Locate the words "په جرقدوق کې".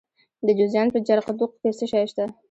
0.95-1.69